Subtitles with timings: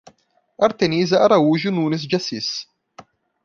[0.65, 2.65] Arteniza Araújo Nunes de Assis